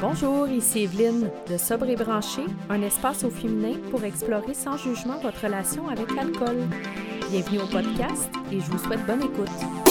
Bonjour, 0.00 0.46
ici 0.46 0.84
Evelyne 0.84 1.28
de 1.50 1.56
Sobre 1.56 1.88
et 1.88 1.96
Branché, 1.96 2.42
un 2.70 2.82
espace 2.82 3.24
au 3.24 3.30
féminin 3.30 3.76
pour 3.90 4.04
explorer 4.04 4.54
sans 4.54 4.76
jugement 4.76 5.18
votre 5.18 5.42
relation 5.42 5.88
avec 5.88 6.14
l'alcool. 6.14 6.68
Bienvenue 7.32 7.58
au 7.58 7.66
podcast 7.66 8.30
et 8.52 8.60
je 8.60 8.70
vous 8.70 8.78
souhaite 8.78 9.04
bonne 9.06 9.22
écoute. 9.22 9.87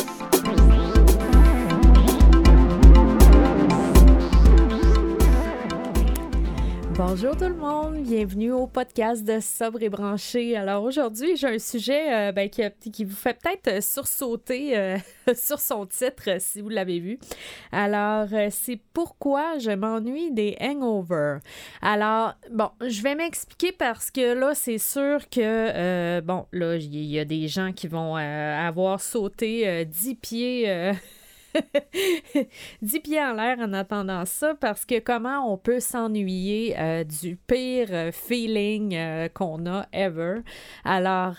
Bonjour 6.98 7.38
tout 7.38 7.43
le 7.43 7.54
monde, 7.54 7.98
bienvenue 7.98 8.52
au 8.52 8.66
podcast 8.66 9.23
de 9.23 9.39
Sobre 9.39 9.84
et 9.84 9.89
Branché. 9.89 10.57
Alors 10.57 10.84
aujourd'hui, 10.84 11.38
j'ai 11.38 11.45
un 11.45 11.59
sujet 11.59 12.12
euh, 12.12 12.31
ben, 12.31 12.50
qui, 12.50 13.05
vous 13.05 13.16
fait 13.16 13.38
peut-être 13.39 13.84
sursauter 13.84 14.75
euh, 14.75 14.98
sur 15.36 15.59
son 15.59 15.86
titre 15.86 16.38
si 16.39 16.59
vous 16.59 16.70
l'avez 16.70 16.99
vu. 16.99 17.20
Alors, 17.71 18.27
euh, 18.34 18.48
c'est 18.49 18.80
pourquoi 18.94 19.59
je 19.59 19.70
m'ennuie 19.70 20.31
des 20.31 20.57
hangovers. 20.59 21.40
Alors, 21.84 22.34
bon, 22.52 22.71
je 22.81 23.04
vais 23.04 23.13
m'expliquer 23.13 23.73
parce 23.73 24.09
que 24.09 24.34
là, 24.34 24.55
c'est 24.55 24.79
sûr 24.79 25.29
que, 25.29 26.20
bon, 26.21 26.48
là, 26.52 26.77
il 26.77 26.95
y, 26.95 27.20
a 27.20 27.26
des 27.26 27.48
gens 27.48 27.73
qui 27.73 27.88
vont 27.88 28.16
avoir 28.16 29.02
sauté 29.02 29.85
10 29.85 30.16
pieds 30.16 30.93
10 32.81 32.99
pieds 32.99 33.21
en 33.21 33.33
l'air 33.33 33.57
en 33.59 33.73
attendant 33.73 34.25
ça 34.25 34.55
parce 34.55 34.85
que 34.85 34.99
comment 34.99 35.51
on 35.51 35.57
peut 35.57 35.79
s'ennuyer 35.79 36.77
euh, 36.77 37.03
du 37.03 37.35
pire 37.35 37.87
euh, 37.91 38.11
feeling 38.11 38.95
euh, 38.95 39.27
qu'on 39.29 39.65
a 39.65 39.85
ever. 39.91 40.41
Alors, 40.83 41.35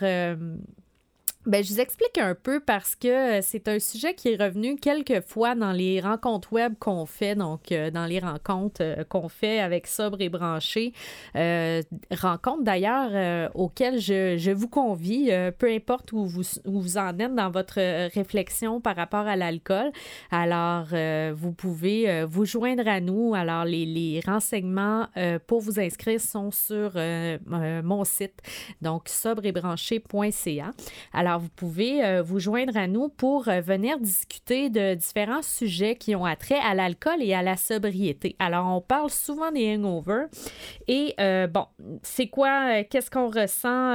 ben, 1.48 1.64
je 1.64 1.72
vous 1.72 1.80
explique 1.80 2.18
un 2.18 2.34
peu 2.34 2.60
parce 2.60 2.94
que 2.94 3.38
euh, 3.38 3.40
c'est 3.42 3.68
un 3.68 3.78
sujet 3.78 4.12
qui 4.12 4.28
est 4.28 4.36
revenu 4.36 4.76
quelques 4.76 5.22
fois 5.22 5.54
dans 5.54 5.72
les 5.72 5.98
rencontres 5.98 6.52
web 6.52 6.74
qu'on 6.78 7.06
fait, 7.06 7.34
donc 7.36 7.72
euh, 7.72 7.90
dans 7.90 8.04
les 8.04 8.18
rencontres 8.18 8.82
euh, 8.82 9.02
qu'on 9.04 9.30
fait 9.30 9.58
avec 9.58 9.86
Sobre 9.86 10.20
et 10.20 10.28
Branché. 10.28 10.92
rencontres 11.34 12.64
d'ailleurs 12.64 13.50
auxquelles 13.54 13.98
je, 13.98 14.36
je, 14.36 14.50
vous 14.50 14.68
convie, 14.68 15.30
peu 15.58 15.72
importe 15.72 16.12
où 16.12 16.26
vous, 16.26 16.42
où 16.66 16.82
vous 16.82 16.98
en 16.98 17.18
êtes 17.18 17.34
dans 17.34 17.50
votre 17.50 17.80
réflexion 18.14 18.82
par 18.82 18.96
rapport 18.96 19.26
à 19.26 19.36
l'alcool. 19.36 19.90
Alors, 20.30 20.88
vous 21.34 21.52
pouvez 21.52 22.24
vous 22.24 22.44
joindre 22.44 22.86
à 22.86 23.00
nous. 23.00 23.34
Alors, 23.34 23.64
les, 23.64 23.86
les 23.86 24.20
renseignements 24.20 25.06
pour 25.46 25.60
vous 25.60 25.80
inscrire 25.80 26.20
sont 26.20 26.50
sur 26.50 26.92
mon 27.46 28.04
site, 28.04 28.42
donc 28.82 29.08
sobreetbranché.ca. 29.08 30.70
Alors, 31.12 31.37
vous 31.38 31.48
pouvez 31.48 32.04
euh, 32.04 32.22
vous 32.22 32.38
joindre 32.38 32.76
à 32.76 32.86
nous 32.86 33.08
pour 33.08 33.48
euh, 33.48 33.60
venir 33.60 33.98
discuter 33.98 34.70
de 34.70 34.94
différents 34.94 35.42
sujets 35.42 35.96
qui 35.96 36.14
ont 36.14 36.24
attrait 36.24 36.58
à 36.58 36.74
l'alcool 36.74 37.20
et 37.20 37.34
à 37.34 37.42
la 37.42 37.56
sobriété. 37.56 38.36
Alors, 38.38 38.66
on 38.66 38.80
parle 38.80 39.10
souvent 39.10 39.50
des 39.50 39.76
hangovers. 39.76 40.26
Et 40.88 41.14
euh, 41.20 41.46
bon, 41.46 41.66
c'est 42.02 42.26
quoi, 42.26 42.82
qu'est-ce 42.84 43.10
qu'on 43.10 43.30
ressent 43.30 43.94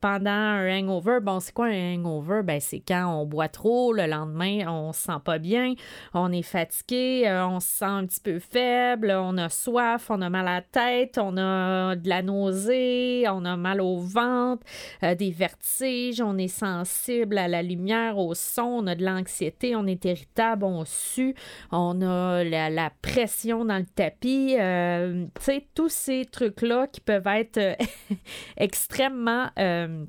pendant 0.00 0.30
un 0.30 0.78
hangover? 0.78 1.18
Bon, 1.22 1.40
c'est 1.40 1.52
quoi 1.52 1.66
un 1.66 1.94
hangover? 1.94 2.42
Ben, 2.44 2.60
c'est 2.60 2.80
quand 2.80 3.20
on 3.20 3.26
boit 3.26 3.48
trop, 3.48 3.92
le 3.92 4.06
lendemain, 4.06 4.66
on 4.68 4.92
se 4.92 5.00
sent 5.00 5.20
pas 5.24 5.38
bien, 5.38 5.74
on 6.14 6.30
est 6.32 6.42
fatigué, 6.42 7.24
on 7.48 7.60
se 7.60 7.68
sent 7.68 7.84
un 7.84 8.06
petit 8.06 8.20
peu 8.20 8.38
faible, 8.38 9.10
on 9.10 9.36
a 9.38 9.48
soif, 9.48 10.10
on 10.10 10.20
a 10.22 10.30
mal 10.30 10.46
à 10.48 10.56
la 10.56 10.62
tête, 10.62 11.18
on 11.18 11.36
a 11.36 11.96
de 11.96 12.08
la 12.08 12.22
nausée, 12.22 13.24
on 13.28 13.44
a 13.44 13.56
mal 13.56 13.80
au 13.80 13.98
ventre, 13.98 14.64
des 15.02 15.30
vertiges, 15.30 16.20
on 16.20 16.36
est 16.38 16.48
sensible 16.50 17.38
à 17.38 17.48
la 17.48 17.62
lumière, 17.62 18.18
au 18.18 18.34
son, 18.34 18.62
on 18.62 18.86
a 18.86 18.94
de 18.94 19.04
l'anxiété, 19.04 19.74
on 19.74 19.86
est 19.86 20.04
irritable, 20.04 20.64
on 20.64 20.84
sue, 20.84 21.34
on 21.72 22.02
a 22.02 22.44
la, 22.44 22.90
pression 23.02 23.64
dans 23.64 23.78
le 23.78 23.86
tapis. 23.86 24.56
Euh, 24.58 25.24
tu 25.36 25.42
sais, 25.42 25.66
tous 25.74 25.88
ces 25.88 26.26
trucs-là 26.26 26.86
qui 26.88 27.00
peuvent 27.00 27.26
être 27.26 27.56
euh, 27.56 27.74
extrêmement... 28.56 29.48
Euh, 29.58 30.04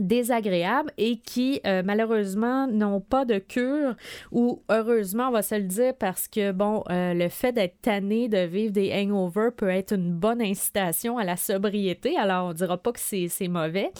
désagréables 0.00 0.90
et 0.96 1.18
qui 1.18 1.60
euh, 1.66 1.82
malheureusement 1.84 2.66
n'ont 2.66 3.00
pas 3.00 3.26
de 3.26 3.38
cure 3.38 3.94
ou 4.30 4.62
heureusement 4.70 5.28
on 5.28 5.32
va 5.32 5.42
se 5.42 5.54
le 5.54 5.64
dire 5.64 5.92
parce 5.98 6.28
que 6.28 6.50
bon 6.50 6.82
euh, 6.90 7.12
le 7.12 7.28
fait 7.28 7.52
d'être 7.52 7.76
tanné 7.82 8.28
de 8.28 8.38
vivre 8.38 8.72
des 8.72 8.90
hangovers 8.94 9.52
peut 9.54 9.68
être 9.68 9.92
une 9.92 10.14
bonne 10.14 10.40
incitation 10.40 11.18
à 11.18 11.24
la 11.24 11.36
sobriété. 11.36 12.16
Alors 12.16 12.48
on 12.48 12.52
dira 12.54 12.78
pas 12.78 12.92
que 12.92 13.00
c'est 13.00 13.48
mauvais. 13.48 13.90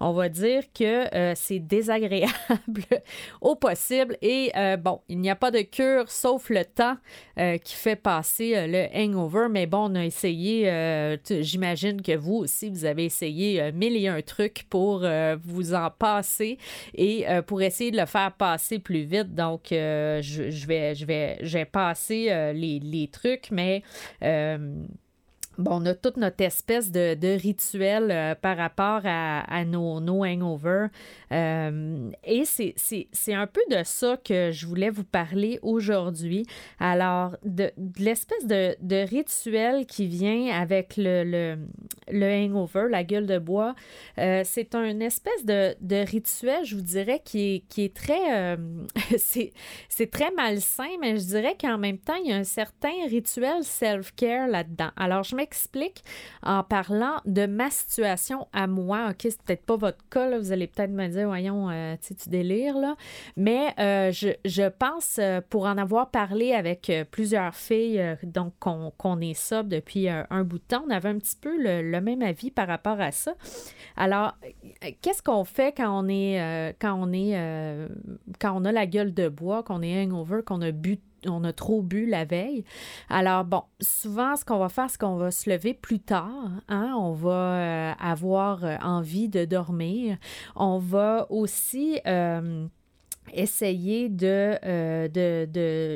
On 0.00 0.12
va 0.12 0.30
dire 0.30 0.62
que 0.72 1.14
euh, 1.14 1.34
c'est 1.36 1.58
désagréable 1.58 2.32
au 3.42 3.54
possible 3.54 4.16
et 4.22 4.52
bon 4.78 5.00
il 5.08 5.18
n'y 5.18 5.28
a 5.28 5.36
pas 5.36 5.50
de 5.50 5.60
cure 5.60 6.10
sauf 6.10 6.48
le 6.48 6.64
temps 6.64 6.96
qui 7.36 7.74
fait 7.74 7.96
passer 7.96 8.66
le 8.66 8.86
hangover. 8.94 9.48
Mais 9.50 9.66
bon 9.66 9.90
on 9.90 9.94
a 9.96 10.04
essayé 10.04 11.18
j'imagine 11.28 12.00
que 12.00 12.16
vous 12.16 12.36
aussi 12.36 12.70
vous 12.70 12.86
avez 12.86 13.04
essayé 13.04 13.70
mille 13.72 13.96
et 13.96 14.08
un 14.08 14.22
trucs 14.22 14.64
pour 14.70 15.04
vous 15.44 15.74
en 15.74 15.90
passer 15.90 16.58
et 16.94 17.28
euh, 17.28 17.42
pour 17.42 17.62
essayer 17.62 17.90
de 17.90 17.96
le 17.98 18.06
faire 18.06 18.32
passer 18.32 18.78
plus 18.78 19.02
vite. 19.02 19.34
Donc, 19.34 19.72
euh, 19.72 20.20
je, 20.22 20.50
je 20.50 20.66
vais 20.66 21.64
passer 21.64 22.26
euh, 22.30 22.52
les, 22.52 22.80
les, 22.80 23.08
trucs, 23.08 23.50
mais 23.50 23.82
Bon, 25.62 25.80
on 25.80 25.86
a 25.86 25.94
toute 25.94 26.16
notre 26.16 26.42
espèce 26.42 26.90
de, 26.90 27.40
rituel 27.40 28.10
euh, 28.10 28.34
par 28.34 28.56
rapport 28.56 29.02
à, 29.04 29.64
nos, 29.64 30.24
hangovers. 30.24 30.88
Euh, 31.30 32.10
et 32.24 32.42
c'est 32.44 33.34
un 33.34 33.46
peu 33.46 33.60
de 33.70 33.82
ça 33.84 34.16
que 34.16 34.50
je 34.50 34.66
voulais 34.66 34.90
vous 34.90 35.04
parler 35.04 35.60
aujourd'hui. 35.62 36.46
Alors, 36.80 37.36
de, 37.44 37.70
l'espèce 37.96 38.44
de, 38.44 39.08
rituel 39.08 39.86
qui 39.86 40.08
vient 40.08 40.48
avec 40.48 40.94
le, 40.96 41.56
le, 42.10 42.44
hangover, 42.44 42.88
la 42.90 43.04
gueule 43.04 43.26
de 43.26 43.38
bois, 43.38 43.76
euh, 44.18 44.42
c'est 44.44 44.74
un 44.74 44.98
espèce 44.98 45.44
de, 45.44 46.04
rituel, 46.10 46.64
je 46.64 46.74
vous 46.74 46.82
dirais, 46.82 47.22
qui 47.24 47.54
est, 47.54 47.58
qui 47.68 47.84
est 47.84 47.94
très... 47.94 48.58
c'est 49.16 50.10
très 50.10 50.32
malsain, 50.32 50.90
mais 51.00 51.18
je 51.18 51.24
dirais 51.24 51.56
qu'en 51.60 51.78
même 51.78 51.98
temps, 51.98 52.16
il 52.24 52.30
y 52.30 52.32
a 52.32 52.36
un 52.36 52.44
certain 52.44 53.06
rituel 53.08 53.62
self-care 53.62 54.48
là-dedans. 54.48 54.90
Alors, 54.96 55.22
je 55.22 55.36
explique 55.52 56.02
en 56.42 56.62
parlant 56.64 57.20
de 57.26 57.44
ma 57.44 57.68
situation 57.68 58.48
à 58.54 58.66
moi. 58.66 59.10
OK, 59.10 59.18
c'est 59.24 59.42
peut-être 59.42 59.66
pas 59.66 59.76
votre 59.76 60.08
cas, 60.08 60.38
vous 60.38 60.50
allez 60.50 60.66
peut-être 60.66 60.90
me 60.90 61.06
dire, 61.08 61.26
voyons, 61.26 61.68
euh, 61.68 61.94
tu 62.00 62.30
délires, 62.30 62.78
là. 62.78 62.96
Mais 63.36 63.74
euh, 63.78 64.10
je, 64.12 64.68
pense, 64.70 65.18
euh, 65.18 65.42
pour 65.50 65.66
en 65.66 65.76
avoir 65.76 66.10
parlé 66.10 66.54
avec 66.54 66.90
plusieurs 67.10 67.54
filles, 67.54 68.16
donc 68.22 68.54
qu'on 68.58 69.20
est 69.20 69.34
ça 69.34 69.62
depuis 69.62 70.08
un 70.08 70.44
bout 70.44 70.58
de 70.58 70.64
temps, 70.64 70.84
on 70.86 70.90
avait 70.90 71.10
un 71.10 71.18
petit 71.18 71.36
peu 71.38 71.54
le, 71.58 72.00
même 72.00 72.22
avis 72.22 72.50
par 72.50 72.66
rapport 72.66 73.00
à 73.00 73.12
ça. 73.12 73.34
Alors, 73.96 74.32
qu'est-ce 75.02 75.22
qu'on 75.22 75.44
fait 75.44 75.76
quand 75.76 76.02
on 76.02 76.08
est, 76.08 76.74
quand 76.80 76.98
on 76.98 77.12
est, 77.12 77.36
quand 78.40 78.54
on 78.56 78.64
a 78.64 78.72
la 78.72 78.86
gueule 78.86 79.12
de 79.12 79.28
bois, 79.28 79.62
qu'on 79.62 79.82
est 79.82 80.02
hangover, 80.02 80.40
qu'on 80.44 80.62
a 80.62 80.70
bu 80.70 80.98
on 81.26 81.44
a 81.44 81.52
trop 81.52 81.82
bu 81.82 82.06
la 82.06 82.24
veille. 82.24 82.64
Alors, 83.08 83.44
bon, 83.44 83.62
souvent, 83.80 84.36
ce 84.36 84.44
qu'on 84.44 84.58
va 84.58 84.68
faire, 84.68 84.90
c'est 84.90 85.00
qu'on 85.00 85.16
va 85.16 85.30
se 85.30 85.48
lever 85.50 85.74
plus 85.74 86.00
tard. 86.00 86.50
Hein? 86.68 86.94
On 86.96 87.12
va 87.12 87.30
euh, 87.30 87.92
avoir 88.00 88.64
euh, 88.64 88.76
envie 88.82 89.28
de 89.28 89.44
dormir. 89.44 90.16
On 90.56 90.78
va 90.78 91.26
aussi... 91.30 92.00
Euh, 92.06 92.66
essayer 93.32 94.08
de, 94.08 94.58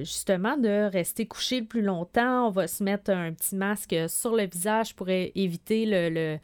justement 0.04 0.56
de 0.56 0.88
rester 0.88 1.26
couché 1.26 1.60
plus 1.60 1.82
longtemps. 1.82 2.46
On 2.46 2.50
va 2.50 2.68
se 2.68 2.84
mettre 2.84 3.10
un 3.10 3.32
petit 3.32 3.56
masque 3.56 3.96
sur 4.08 4.36
le 4.36 4.46
visage 4.46 4.94
pour 4.94 5.08
éviter 5.08 5.86
le 5.86 6.38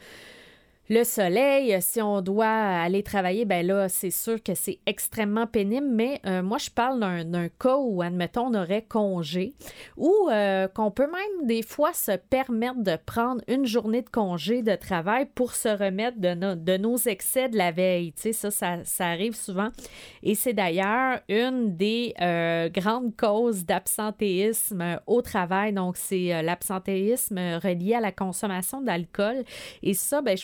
soleil, 1.05 1.81
si 1.81 2.03
on 2.03 2.21
doit 2.23 2.47
aller 2.47 3.05
travailler, 3.05 3.45
ben 3.45 3.65
là, 3.65 3.89
c'est 3.89 4.11
sûr 4.11 4.43
que 4.43 4.55
c'est 4.55 4.81
extrêmement 4.85 5.47
pénible, 5.47 5.87
mais 5.89 6.21
euh, 6.27 6.43
moi, 6.43 6.59
je 6.59 6.71
parle 6.71 6.99
d'un 7.25 7.49
cas 7.49 7.77
où, 7.77 8.03
admettons, 8.03 8.49
on 8.49 8.55
aurait 8.55 8.83
congé 8.83 9.55
ou 9.97 10.13
euh, 10.31 10.67
qu'on 10.67 10.91
peut 10.91 11.07
même 11.07 11.47
des 11.47 11.63
fois 11.63 11.93
se 11.93 12.17
permettre 12.17 12.83
de 12.83 12.97
prendre 13.07 13.43
une 13.47 13.65
journée 13.65 14.03
de 14.03 14.09
congé 14.09 14.63
de 14.63 14.75
travail 14.75 15.27
pour 15.35 15.55
se 15.55 15.69
remettre 15.69 16.19
de, 16.19 16.77
nos 16.77 16.97
excès 16.97 17.49
de 17.49 17.57
la 17.57 17.71
veille. 17.71 18.13
Tu 18.13 18.33
ça, 18.33 18.51
ça, 18.51 19.07
arrive 19.07 19.37
souvent. 19.37 19.69
Et 20.23 20.35
c'est 20.35 20.53
d'ailleurs 20.53 21.21
une 21.29 21.77
des 21.77 22.13
euh, 22.21 22.69
grandes 22.69 23.17
causes 23.17 23.65
d'absentéisme 23.65 25.01
au 25.07 25.23
travail. 25.23 25.73
Donc, 25.73 25.97
c'est 25.97 26.43
l'absentéisme 26.43 27.39
relié 27.63 27.95
à 27.95 28.01
la 28.01 28.13
consommation 28.13 28.81
d'alcool. 28.81 29.45
Et 29.83 29.93
ben, 30.25 30.37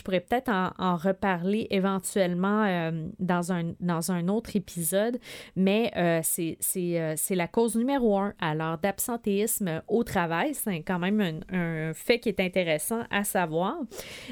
en, 0.47 0.95
reparler 0.95 1.67
éventuellement 1.69 2.63
euh, 2.65 3.07
dans, 3.19 3.51
un, 3.51 3.73
dans 3.79 4.11
un 4.11 4.27
autre 4.27 4.55
épisode, 4.55 5.19
mais 5.55 5.91
euh, 5.97 6.21
euh, 6.39 7.13
c'est 7.17 7.35
la 7.35 7.47
cause 7.47 7.75
numéro 7.75 8.17
un. 8.17 8.33
Alors, 8.39 8.77
d'absentéisme 8.77 9.81
au 9.87 10.03
travail, 10.03 10.53
c'est 10.53 10.81
quand 10.81 10.99
même 10.99 11.21
un, 11.21 11.39
un, 11.55 11.93
fait 11.93 12.19
qui 12.19 12.29
est 12.29 12.39
intéressant 12.39 13.01
à 13.09 13.23
savoir. 13.23 13.77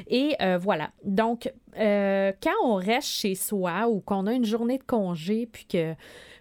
Et 0.08 0.36
voilà. 0.60 0.90
Donc, 1.04 1.52
quand 1.74 2.54
on 2.64 2.74
reste 2.74 3.08
chez 3.08 3.34
soi 3.34 3.88
ou 3.88 4.00
qu'on 4.00 4.26
a 4.26 4.32
une 4.32 4.44
journée 4.44 4.78
de 4.78 4.84
congé, 4.84 5.46
puis 5.46 5.66
que 5.66 5.94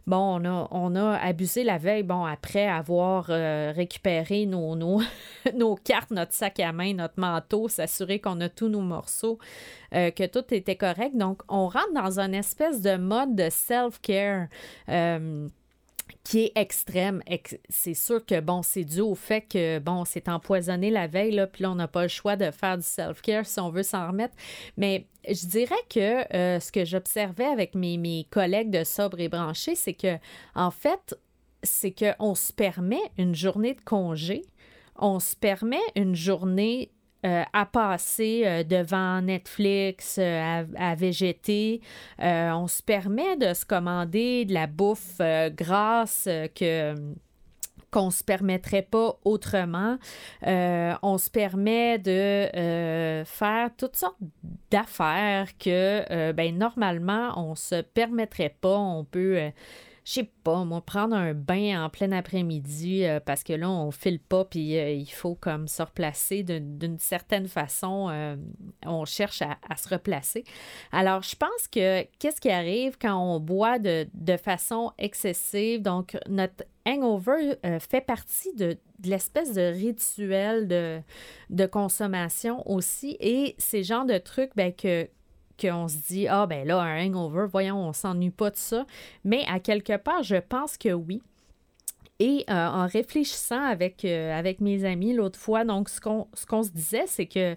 bon, 0.08 0.42
on 0.42 0.46
a, 0.46 0.68
on 0.72 0.96
a 0.96 1.18
abusé 1.18 1.64
la 1.64 1.78
veille, 1.78 2.04
bon, 2.04 2.26
après 2.26 2.68
avoir 2.68 3.28
euh, 3.30 3.72
récupéré 3.76 4.46
nos, 4.46 4.76
nos, 5.56 5.76
cartes, 5.76 6.12
notre 6.12 6.34
sac 6.34 6.60
à 6.60 6.72
main, 6.72 6.94
notre 6.94 7.20
manteau, 7.20 7.68
s'assurer 7.68 8.20
qu'on 8.20 8.42
a 8.42 8.50
tous 8.50 8.70
nos 8.70 8.82
morceaux, 8.82 9.38
euh, 9.94 10.10
que 10.12 10.26
tout 10.26 10.54
était 10.54 10.78
correct. 10.78 11.16
Donc, 11.16 11.42
on 11.50 11.68
rentre 11.68 11.94
dans 11.94 12.20
un 12.20 12.32
espèce 12.32 12.82
de 12.82 12.96
mode 12.98 13.36
de 13.36 13.50
self-care 13.50 14.48
qui 16.24 16.46
est 16.46 16.52
extrême. 16.56 17.22
C'est 17.70 17.94
sûr 17.94 18.26
que, 18.26 18.40
bon, 18.40 18.62
c'est 18.62 18.84
dû 18.84 19.02
au 19.02 19.16
fait 19.16 19.42
que, 19.42 19.80
bon, 19.80 20.06
c'est 20.06 20.30
empoisonné 20.30 20.90
la 20.90 21.08
veille, 21.08 21.32
là, 21.32 21.48
puis 21.48 21.64
là, 21.64 21.72
on 21.72 21.76
n'a 21.76 21.88
pas 21.88 22.04
le 22.04 22.08
choix 22.08 22.36
de 22.36 22.52
faire 22.52 22.78
du 22.78 22.84
self-care 22.84 23.46
si 23.46 23.60
on 23.60 23.70
veut 23.70 23.84
s'en 23.84 24.08
remettre. 24.08 24.36
Mais 24.78 25.08
je 25.28 25.46
dirais 25.48 25.76
que 25.90 26.36
euh, 26.36 26.60
ce 26.60 26.72
que 26.72 26.86
j'observais 26.86 27.46
avec 27.46 27.76
mes, 27.76 27.98
mes 27.98 28.26
collègues 28.30 28.72
de 28.72 28.84
sobre 28.84 29.20
et 29.20 29.30
branché, 29.30 29.76
c'est 29.76 29.94
que, 29.94 30.18
en 30.56 30.72
fait, 30.72 31.18
c'est 31.64 31.94
qu'on 31.94 32.36
se 32.36 32.54
permet 32.54 33.02
une 33.18 33.36
journée 33.36 33.74
de 33.74 33.82
congé, 33.82 34.44
on 34.96 35.20
se 35.20 35.36
permet 35.36 35.78
une 35.96 36.16
journée 36.16 36.92
euh, 37.26 37.44
à 37.52 37.66
passer 37.66 38.44
euh, 38.46 38.64
devant 38.64 39.22
Netflix, 39.22 40.18
euh, 40.20 40.66
à, 40.78 40.94
végéter. 40.94 41.82
on 42.20 42.68
se 42.68 42.84
permet 42.84 43.36
de 43.38 43.56
se 43.56 43.66
commander 43.66 44.46
de 44.46 44.54
la 44.54 44.68
bouffe 44.68 45.20
grasse 45.52 46.30
que 46.56 46.94
qu'on 47.90 48.12
se 48.12 48.24
permettrait 48.24 48.84
pas 48.84 49.18
autrement. 49.24 49.98
on 50.44 51.18
se 51.18 51.30
permet 51.30 51.98
de 51.98 53.24
faire 53.26 53.70
toutes 53.78 53.96
sortes 53.96 54.18
d'affaires 54.70 55.58
que 55.58 56.32
ben, 56.34 56.58
normalement 56.58 57.34
on 57.38 57.56
se 57.56 57.82
permettrait 57.82 58.56
pas. 58.62 58.78
On 58.78 59.06
peut 59.06 59.52
je 60.08 60.14
sais 60.14 60.32
pas, 60.46 60.64
moi, 60.64 60.80
prendre 60.80 61.18
un 61.18 61.34
bain 61.34 61.84
en 61.84 61.90
plein 61.90 62.14
après-midi 62.14 63.04
euh, 63.04 63.20
parce 63.20 63.44
que 63.44 63.52
là, 63.52 63.70
on 63.70 63.92
file 63.92 64.22
pas, 64.22 64.46
puis 64.46 64.78
euh, 64.78 64.90
il 64.92 65.12
faut 65.12 65.36
comme 65.36 65.68
se 65.68 65.82
replacer 65.82 66.44
d'une 66.44 66.98
certaine 66.98 67.50
façon. 67.50 68.08
Euh, 68.10 68.38
on 68.86 69.04
cherche 69.04 69.42
à, 69.42 69.76
se 69.76 69.90
replacer. 69.90 70.46
Alors, 70.94 71.24
je 71.24 71.36
pense 71.36 71.68
que 71.70 72.04
qu'est-ce 72.20 72.40
qui 72.40 72.50
arrive 72.50 72.98
quand 72.98 73.18
on 73.18 73.42
boit 73.42 73.80
de, 73.80 74.08
façon 74.42 74.94
excessive? 74.98 75.82
Donc, 75.82 76.16
notre 76.30 76.64
hangover 76.86 77.56
fait 77.82 78.00
partie 78.00 78.54
de, 78.54 78.78
l'espèce 79.04 79.56
de 79.56 79.74
rituel 79.74 80.70
de, 80.70 81.02
de 81.50 81.66
consommation 81.66 82.66
aussi. 82.66 83.18
Et 83.20 83.56
ces 83.58 83.84
genres 83.84 84.06
de 84.06 84.18
trucs 84.18 84.56
ben, 84.56 84.72
que, 84.74 85.10
qu'on 85.60 85.88
se 85.88 85.98
dit 86.08 86.28
Ah, 86.28 86.46
ben 86.48 86.68
là, 86.68 86.80
un 86.80 87.06
hangover, 87.06 87.46
voyons, 87.50 87.78
on 87.78 87.94
s'ennuie 87.94 88.30
pas 88.30 88.50
de 88.50 88.56
ça. 88.56 88.86
Mais 89.24 89.46
à 89.48 89.60
quelque 89.60 89.98
part, 89.98 90.24
je 90.24 90.36
pense 90.36 90.78
que 90.78 90.94
oui. 90.94 91.22
Et 92.20 92.46
euh, 92.50 92.54
en 92.54 92.88
réfléchissant 92.88 93.64
avec, 93.64 94.04
euh, 94.04 94.38
avec 94.38 94.60
mes 94.60 94.86
amis 94.86 95.14
l'autre 95.14 95.40
fois, 95.40 95.66
donc 95.66 95.90
ce 95.90 96.02
qu'on, 96.02 96.28
ce 96.34 96.46
qu'on 96.46 96.64
se 96.64 96.72
disait, 96.72 97.06
c'est 97.06 97.28
que 97.28 97.56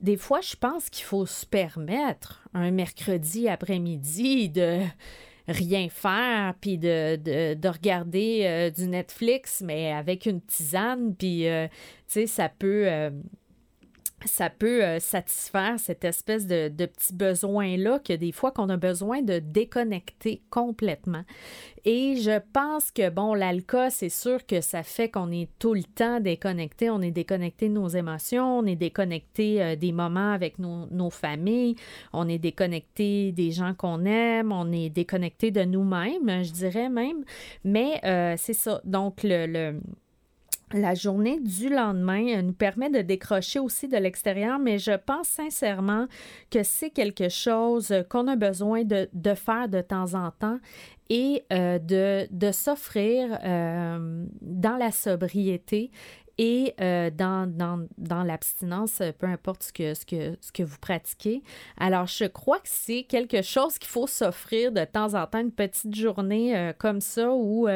des 0.00 0.16
fois, 0.16 0.40
je 0.40 0.56
pense 0.56 0.90
qu'il 0.90 1.04
faut 1.04 1.24
se 1.24 1.46
permettre 1.46 2.42
un 2.52 2.70
mercredi 2.70 3.48
après-midi 3.48 4.48
de 4.50 4.80
rien 5.48 5.88
faire, 5.88 6.54
puis 6.60 6.76
de, 6.76 7.16
de, 7.54 7.68
regarder 7.68 8.42
euh, 8.44 8.70
du 8.70 8.88
Netflix, 8.88 9.62
mais 9.64 9.92
avec 9.92 10.26
une 10.26 10.40
tisane, 10.40 11.14
puis, 11.14 11.46
tu 11.46 11.70
sais, 12.08 12.26
ça 12.26 12.48
peut 12.48 12.88
ça 14.24 14.50
peut 14.50 14.84
euh, 14.84 15.00
satisfaire 15.00 15.78
cette 15.78 16.04
espèce 16.04 16.46
de, 16.46 16.68
de 16.68 16.86
petit 16.86 17.14
besoin-là 17.14 17.98
que 17.98 18.12
des 18.12 18.32
fois 18.32 18.50
qu'on 18.50 18.68
a 18.68 18.76
besoin 18.76 19.22
de 19.22 19.38
déconnecter 19.38 20.42
complètement. 20.50 21.24
Et 21.84 22.16
je 22.16 22.40
pense 22.52 22.90
que, 22.90 23.10
bon, 23.10 23.32
l'alcool, 23.34 23.92
c'est 23.92 24.08
sûr 24.08 24.44
que 24.44 24.60
ça 24.60 24.82
fait 24.82 25.08
qu'on 25.08 25.30
est 25.30 25.48
tout 25.60 25.72
le 25.72 25.84
temps 25.84 26.18
déconnecté. 26.18 26.90
On 26.90 27.00
est 27.00 27.12
déconnecté 27.12 27.68
de 27.68 27.74
nos 27.74 27.86
émotions, 27.86 28.58
on 28.58 28.66
est 28.66 28.74
déconnecté 28.74 29.62
euh, 29.62 29.76
des 29.76 29.92
moments 29.92 30.32
avec 30.32 30.58
nos, 30.58 30.86
nos, 30.90 31.10
familles, 31.10 31.76
on 32.12 32.28
est 32.28 32.38
déconnecté 32.38 33.30
des 33.30 33.52
gens 33.52 33.72
qu'on 33.74 34.04
aime, 34.04 34.50
on 34.50 34.72
est 34.72 34.90
déconnecté 34.90 35.52
de 35.52 35.62
nous-mêmes, 35.62 36.42
je 36.42 36.50
dirais 36.50 36.88
même. 36.88 37.24
Mais 37.62 38.00
euh, 38.04 38.34
c'est 38.36 38.52
ça. 38.52 38.80
Donc, 38.84 39.22
le, 39.22 39.46
le 39.46 39.80
la 40.72 40.94
journée 40.94 41.38
du 41.40 41.68
lendemain 41.68 42.26
euh, 42.28 42.42
nous 42.42 42.52
permet 42.52 42.90
de 42.90 43.00
décrocher 43.00 43.58
aussi 43.58 43.88
de 43.88 43.96
l'extérieur, 43.96 44.58
mais 44.58 44.78
je 44.78 44.92
pense 44.92 45.28
sincèrement 45.28 46.06
que 46.50 46.62
c'est 46.62 46.90
quelque 46.90 47.28
chose 47.28 47.94
qu'on 48.10 48.26
a 48.26 48.36
besoin 48.36 48.82
de, 48.84 49.08
faire 49.34 49.68
de 49.68 49.80
temps 49.80 50.14
en 50.14 50.30
temps 50.30 50.58
et 51.08 51.44
euh, 51.52 51.78
de, 51.78 52.50
s'offrir 52.50 53.38
euh, 53.44 54.26
dans 54.40 54.76
la 54.76 54.90
sobriété 54.90 55.90
et 56.38 56.74
dans, 56.78 57.86
l'abstinence, 58.26 59.00
peu 59.18 59.26
importe 59.26 59.62
ce 59.62 59.72
que 60.52 60.62
vous 60.62 60.78
pratiquez. 60.78 61.42
Alors, 61.78 62.06
je 62.06 62.26
crois 62.26 62.58
que 62.58 62.68
c'est 62.68 63.04
quelque 63.04 63.40
chose 63.40 63.78
qu'il 63.78 63.88
faut 63.88 64.06
s'offrir 64.06 64.70
de 64.70 64.84
temps 64.84 65.14
en 65.14 65.26
temps, 65.26 65.40
une 65.40 65.50
petite 65.50 65.94
journée 65.94 66.72
comme 66.78 67.00
ça 67.00 67.32
où 67.32 67.66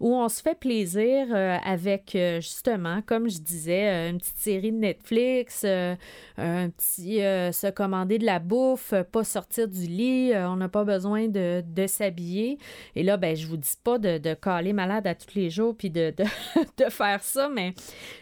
où 0.00 0.14
on 0.14 0.28
se 0.28 0.42
fait 0.42 0.58
plaisir 0.58 1.26
euh, 1.32 1.56
avec 1.64 2.14
euh, 2.14 2.40
justement, 2.40 3.02
comme 3.04 3.28
je 3.28 3.38
disais, 3.38 3.88
euh, 3.88 4.10
une 4.10 4.18
petite 4.18 4.38
série 4.38 4.72
de 4.72 4.76
Netflix, 4.76 5.64
un 5.64 6.70
petit 6.70 7.18
se 7.18 7.70
commander 7.70 8.18
de 8.18 8.26
la 8.26 8.38
bouffe, 8.38 8.94
pas 9.12 9.24
sortir 9.24 9.66
du 9.68 9.86
lit, 9.86 10.32
on 10.34 10.56
n'a 10.56 10.68
pas 10.68 10.84
besoin 10.84 11.28
de, 11.28 11.62
s'habiller. 11.86 12.58
Et 12.94 13.02
là, 13.02 13.16
ben, 13.16 13.34
je 13.34 13.46
vous 13.46 13.56
dis 13.56 13.74
pas 13.82 13.98
de, 13.98 14.18
de 14.18 14.34
caler 14.34 14.72
malade 14.72 15.06
à 15.06 15.14
tous 15.14 15.34
les 15.34 15.50
jours 15.50 15.74
puis 15.76 15.90
de, 15.90 16.14
de, 16.16 16.84
faire 16.90 17.22
ça, 17.22 17.48
mais 17.48 17.74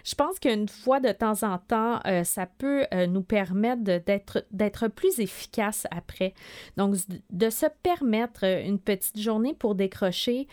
je 0.04 0.14
pense 0.14 0.38
qu'une 0.38 0.68
fois 0.68 1.00
de 1.00 1.10
temps 1.12 1.42
en 1.42 1.58
temps, 1.58 2.00
ça 2.24 2.46
peut 2.46 2.86
nous 3.08 3.22
permettre 3.22 3.82
d'être 3.82 4.88
plus 4.88 5.18
efficace 5.18 5.86
après. 5.90 6.34
Donc, 6.76 6.96
de 7.30 7.50
se 7.50 7.66
permettre 7.82 8.44
une 8.44 8.78
petite 8.78 9.18
journée 9.18 9.54
pour 9.54 9.74
décrocher 9.74 10.46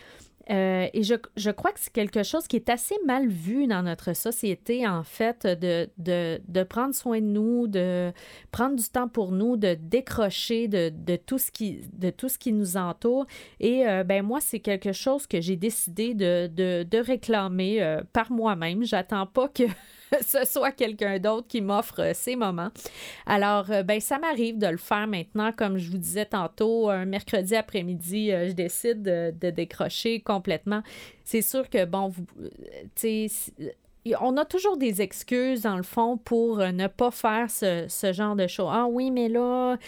euh, 0.50 0.88
et 0.92 1.02
je, 1.02 1.14
je, 1.36 1.50
crois 1.50 1.72
que 1.72 1.80
c'est 1.80 1.92
quelque 1.92 2.22
chose 2.22 2.46
qui 2.46 2.56
est 2.56 2.68
assez 2.68 2.96
mal 3.06 3.28
vu 3.28 3.66
dans 3.66 3.82
notre 3.82 4.14
société, 4.14 4.86
en 4.86 5.02
fait, 5.02 5.46
de, 5.46 5.88
de, 5.98 6.40
de, 6.46 6.62
prendre 6.62 6.94
soin 6.94 7.20
de 7.20 7.26
nous, 7.26 7.66
de 7.66 8.12
prendre 8.50 8.76
du 8.76 8.84
temps 8.84 9.08
pour 9.08 9.32
nous, 9.32 9.56
de 9.56 9.74
décrocher 9.80 10.68
de, 10.68 10.92
de 10.94 11.16
tout, 11.16 11.38
ce 11.38 11.50
qui, 11.50 11.80
de 11.94 12.10
tout 12.10 12.28
ce 12.28 12.38
qui 12.38 12.52
nous 12.52 12.76
entoure. 12.76 13.26
Et 13.60 13.86
euh, 13.86 14.04
ben 14.04 14.22
moi, 14.22 14.40
c'est 14.40 14.60
quelque 14.60 14.92
chose 14.92 15.26
que 15.26 15.40
j'ai 15.40 15.56
décidé 15.56 16.14
de, 16.14 16.46
de 16.46 16.98
réclamer 16.98 17.82
euh, 17.82 18.02
par 18.12 18.30
moi-même. 18.30 18.84
J'attends 18.84 19.26
pas 19.26 19.48
que 19.48 19.64
ce 20.20 20.44
soit 20.44 20.72
quelqu'un 20.72 21.18
d'autre 21.18 21.46
qui 21.48 21.60
m'offre 21.60 22.00
euh, 22.00 22.12
ces 22.14 22.36
moments. 22.36 22.70
Alors, 23.26 23.70
euh, 23.70 23.82
ben, 23.82 24.00
ça 24.00 24.18
m'arrive 24.18 24.58
de 24.58 24.66
le 24.66 24.76
faire 24.76 25.06
maintenant, 25.06 25.52
comme 25.52 25.78
je 25.78 25.90
vous 25.90 25.98
disais 25.98 26.26
tantôt, 26.26 26.90
un 26.90 27.04
mercredi 27.04 27.54
après-midi, 27.54 28.32
euh, 28.32 28.48
je 28.48 28.52
décide 28.52 29.02
de, 29.02 29.50
décrocher 29.50 30.20
complètement. 30.20 30.82
C'est 31.24 31.42
sûr 31.42 31.68
que, 31.68 31.84
bon, 31.84 32.08
vous, 32.08 32.24
on 34.20 34.36
a 34.36 34.44
toujours 34.44 34.76
des 34.76 35.00
excuses, 35.02 35.62
dans 35.62 35.76
le 35.76 35.82
fond, 35.82 36.18
pour 36.18 36.58
ne 36.58 36.86
pas 36.86 37.10
faire 37.10 37.50
ce, 37.50 37.86
ce 37.88 38.12
genre 38.12 38.36
de 38.36 38.46
choses. 38.46 38.70
Ah 38.70 38.86
oui, 38.86 39.10
mais 39.10 39.28
là, 39.28 39.78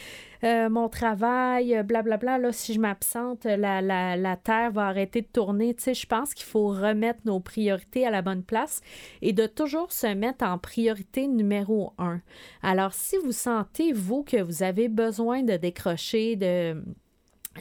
euh, 0.45 0.69
mon 0.69 0.89
travail, 0.89 1.69
blablabla, 1.85 1.99
euh, 1.99 2.03
bla, 2.03 2.17
bla, 2.17 2.39
là, 2.39 2.53
si 2.53 2.73
je 2.75 2.81
m'absente, 2.81 3.45
la, 3.45 3.83
la, 3.83 4.17
la, 4.17 4.37
Terre 4.37 4.71
va 4.71 4.87
arrêter 4.87 5.23
de 5.23 5.27
tourner. 5.27 5.75
Tu 5.75 5.83
sais, 5.83 5.95
je 5.95 6.07
pense 6.07 6.35
qu'il 6.35 6.47
faut 6.47 6.69
remettre 6.69 7.21
nos 7.25 7.41
priorités 7.41 8.07
à 8.07 8.11
la 8.11 8.23
bonne 8.23 8.43
place 8.43 8.81
et 9.23 9.33
de 9.33 9.47
toujours 9.47 9.93
se 9.93 10.07
mettre 10.07 10.45
en 10.45 10.59
priorité 10.59 11.27
numéro 11.27 11.93
un. 11.99 12.21
Alors, 12.63 12.93
si 12.95 13.17
vous 13.19 13.33
sentez, 13.33 13.93
vous, 13.93 14.23
que 14.23 14.41
vous 14.41 14.63
avez 14.63 14.89
besoin 14.89 15.43
de 15.43 15.57
décrocher, 15.57 16.37
de 16.37 16.83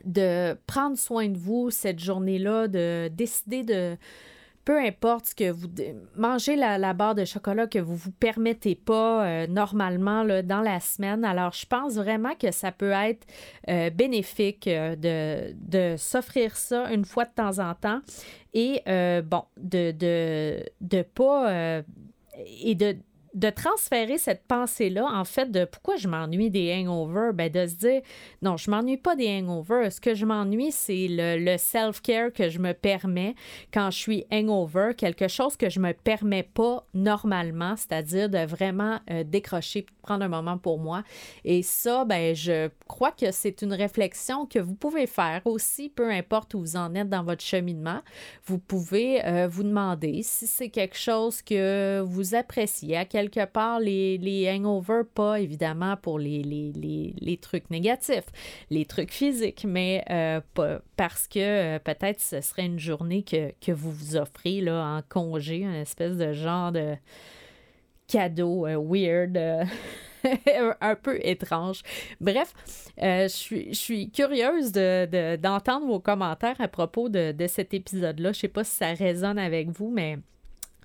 de 0.04 0.58
prendre 0.68 0.98
soin 0.98 1.30
de 1.30 1.38
vous 1.38 1.70
cette 1.70 2.00
journée-là, 2.00 2.68
de 2.68 3.10
décider 3.14 3.64
de, 3.64 3.96
peu 4.66 4.80
importe 4.80 5.28
ce 5.28 5.36
que 5.36 5.52
vous 5.52 5.68
mangez 6.16 6.56
la, 6.56 6.94
barre 6.94 7.14
de 7.14 7.24
chocolat 7.24 7.68
que 7.68 7.78
vous 7.78 7.96
vous 7.96 8.12
permettez 8.12 8.74
pas 8.74 9.26
euh, 9.26 9.48
normalement 9.48 10.24
là, 10.24 10.42
dans 10.42 10.62
la 10.62 10.80
semaine. 10.80 11.24
Alors, 11.24 11.54
je 11.54 11.68
pense 11.68 11.94
vraiment 11.94 12.34
que 12.36 12.52
ça 12.52 12.72
peut 12.72 12.92
être 12.92 13.28
euh, 13.70 13.92
bénéfique 13.92 14.68
euh, 14.68 14.96
de, 14.96 15.54
de 15.54 15.96
s'offrir 15.98 16.58
ça 16.58 16.92
une 16.92 17.06
fois 17.06 17.26
de 17.26 17.34
temps 17.36 17.60
en 17.60 17.76
temps 17.76 18.02
et 18.54 18.82
bon, 19.22 19.44
de 19.58 19.92
de, 19.92 20.64
de 20.82 21.02
pas 21.02 21.84
et 22.64 22.76
de 22.76 22.96
de 23.36 23.50
transférer 23.50 24.18
cette 24.18 24.46
pensée-là, 24.48 25.06
en 25.06 25.26
fait, 25.26 25.52
de 25.52 25.66
pourquoi 25.66 25.98
je 25.98 26.08
m'ennuie 26.08 26.50
des 26.50 26.74
hangovers, 26.74 27.34
ben 27.34 27.52
de 27.52 27.68
se 27.68 27.76
dire, 27.76 28.02
non, 28.42 28.56
je 28.56 28.72
m'ennuie 28.72 28.98
pas 28.98 29.18
des 29.18 29.28
hangovers. 29.28 29.92
Ce 29.92 30.00
que 30.00 30.16
je 30.16 30.26
m'ennuie, 30.26 30.72
c'est 30.72 31.08
le, 31.10 31.58
self-care 31.58 32.32
que 32.32 32.50
je 32.50 32.60
me 32.60 32.74
permets 32.74 33.36
quand 33.74 33.92
je 33.92 33.98
suis 33.98 34.26
hangover, 34.32 34.92
quelque 34.98 35.28
chose 35.28 35.58
que 35.58 35.70
je 35.70 35.80
me 35.82 35.94
permets 35.94 36.44
pas 36.44 36.86
normalement, 36.94 37.76
c'est-à-dire 37.76 38.30
de 38.30 38.46
vraiment 38.46 39.00
euh, 39.10 39.24
décrocher, 39.26 39.86
prendre 40.02 40.24
un 40.24 40.30
moment 40.30 40.58
pour 40.58 40.80
moi. 40.80 41.04
Et 41.44 41.62
ça, 41.62 42.06
ben, 42.06 42.34
je 42.34 42.70
crois 42.88 43.12
que 43.12 43.32
c'est 43.32 43.62
une 43.62 43.74
réflexion 43.74 44.46
que 44.46 44.60
vous 44.60 44.76
pouvez 44.76 45.08
faire 45.08 45.42
aussi, 45.44 45.90
peu 45.90 46.10
importe 46.10 46.54
où 46.54 46.60
vous 46.60 46.78
en 46.78 46.96
êtes 46.96 47.10
dans 47.10 47.24
votre 47.24 47.44
cheminement. 47.44 48.02
Vous 48.46 48.60
pouvez 48.60 49.26
euh, 49.26 49.48
vous 49.50 49.64
demander 49.64 50.22
si 50.24 50.48
c'est 50.48 50.70
quelque 50.70 50.98
chose 50.98 51.42
que 51.42 52.02
vous 52.06 52.34
appréciez, 52.36 52.96
à 52.96 53.04
quel 53.04 53.25
quelque 53.30 53.52
part 53.52 53.80
les, 53.80 54.18
les 54.18 54.50
hangovers, 54.50 55.06
pas 55.14 55.40
évidemment 55.40 55.98
pour 55.98 56.20
les, 56.20 56.42
les, 56.44 57.38
trucs 57.38 57.70
négatifs, 57.70 58.26
les 58.70 58.86
trucs 58.86 59.12
physiques, 59.12 59.66
mais 59.68 60.04
euh, 60.10 60.42
pas, 60.54 60.80
parce 60.96 61.28
que 61.28 61.40
euh, 61.40 61.80
peut-être 61.80 62.20
ce 62.20 62.42
serait 62.42 62.66
une 62.66 62.80
journée 62.80 63.24
que, 63.24 63.52
que, 63.62 63.72
vous 63.72 63.92
vous 63.92 64.16
offrez 64.16 64.62
là, 64.62 64.98
en 64.98 65.02
congé, 65.08 65.58
une 65.58 65.74
espèce 65.74 66.18
de 66.18 66.34
genre 66.34 66.72
de 66.72 66.96
cadeau 68.08 68.66
euh, 68.68 68.78
weird. 68.78 69.38
un 70.82 70.96
peu 70.96 71.20
étrange. 71.22 71.84
Bref, 72.20 72.52
je, 72.98 73.28
suis, 73.28 73.72
je 73.72 73.78
suis 73.78 74.10
curieuse 74.10 74.72
d'entendre 74.72 75.86
de, 75.86 75.92
vos 75.92 76.00
commentaires 76.00 76.60
à 76.60 76.68
propos 76.68 77.10
de, 77.10 77.32
de 77.32 77.46
cet 77.46 77.76
épisode-là. 77.76 78.32
Je 78.32 78.38
ne 78.38 78.42
sais 78.42 78.48
pas 78.48 78.64
si 78.64 78.76
ça 78.76 78.94
résonne 78.94 79.38
avec 79.38 79.70
vous, 79.70 79.92
mais 79.92 80.18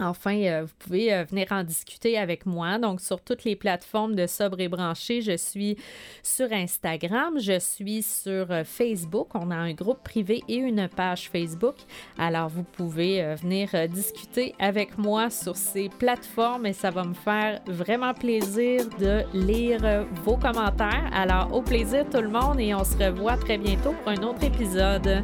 Enfin, 0.01 0.37
euh, 0.45 0.63
vous 0.65 0.75
pouvez 0.79 1.13
euh, 1.13 1.25
venir 1.25 1.49
en 1.51 1.63
discuter 1.63 2.17
avec 2.17 2.47
moi. 2.47 2.79
Donc, 2.79 3.01
sur 3.01 3.21
toutes 3.21 3.45
les 3.45 3.55
plateformes 3.55 4.15
de 4.15 4.27
Sobre 4.27 4.61
et 4.61 4.69
Branché, 4.69 5.21
je 5.21 5.37
suis 5.37 5.77
sur 6.23 6.51
Instagram, 6.53 7.35
je 7.39 7.59
suis 7.59 8.03
sur 8.03 8.51
euh, 8.51 8.65
Facebook. 8.65 9.29
On 9.35 9.51
a 9.51 9.57
un 9.57 9.75
groupe 9.75 10.03
privé 10.03 10.43
et 10.49 10.57
une 10.57 10.89
page 10.89 11.29
Facebook. 11.29 11.77
Alors, 12.19 12.49
vous 12.49 12.63
pouvez 12.63 13.35
venir 13.43 13.69
discuter 13.89 14.55
avec 14.59 14.97
moi 14.97 15.29
sur 15.29 15.57
ces 15.57 15.89
plateformes 15.89 16.67
et 16.67 16.73
ça 16.73 16.91
va 16.91 17.05
me 17.05 17.15
faire 17.15 17.61
vraiment 17.67 18.15
plaisir 18.15 18.89
de 18.99 19.23
lire 19.35 20.07
vos 20.25 20.37
commentaires. 20.37 21.11
Alors, 21.13 21.53
au 21.53 21.61
plaisir 21.61 22.07
tout 22.11 22.23
le 22.23 22.29
monde 22.29 22.59
et 22.59 22.75
on 22.75 22.85
se 22.85 22.97
revoit 22.97 23.37
très 23.37 23.59
bientôt 23.59 23.95
pour 24.03 24.13
un 24.13 24.23
autre 24.23 24.45
épisode. 24.45 25.23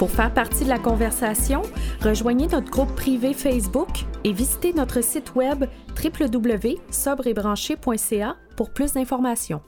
Pour 0.00 0.10
faire 0.10 0.32
partie 0.32 0.64
de 0.64 0.70
la 0.70 0.78
conversation, 0.78 1.60
rejoignez 2.00 2.46
notre 2.46 2.70
groupe 2.70 2.96
privé 2.96 3.34
Facebook 3.34 4.06
et 4.24 4.32
visitez 4.32 4.72
notre 4.72 5.04
site 5.04 5.34
web 5.34 5.66
www.sobrebranché.ca 6.02 8.36
pour 8.56 8.70
plus 8.70 8.94
d'informations. 8.94 9.60